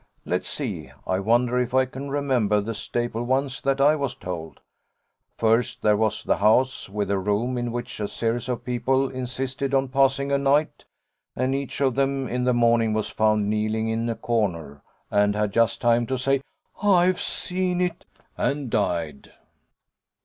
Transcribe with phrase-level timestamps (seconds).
[0.25, 0.89] Let's see.
[1.05, 4.59] I wonder if I can remember the staple ones that I was told.
[5.37, 9.75] First, there was the house with a room in which a series of people insisted
[9.75, 10.85] on passing a night;
[11.35, 15.53] and each of them in the morning was found kneeling in a corner, and had
[15.53, 16.41] just time to say,
[16.81, 19.31] "I've seen it," and died.'